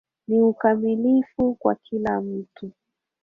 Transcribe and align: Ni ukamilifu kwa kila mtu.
Ni 0.27 0.41
ukamilifu 0.41 1.53
kwa 1.55 1.75
kila 1.75 2.21
mtu. 2.21 2.71